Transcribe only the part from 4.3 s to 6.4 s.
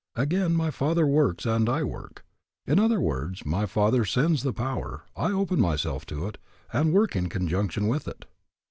the power, I open myself to it,